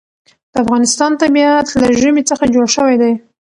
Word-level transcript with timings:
د 0.51 0.53
افغانستان 0.63 1.11
طبیعت 1.21 1.67
له 1.81 1.87
ژمی 2.01 2.23
څخه 2.29 2.43
جوړ 2.53 2.65
شوی 2.75 2.95
دی. 3.01 3.13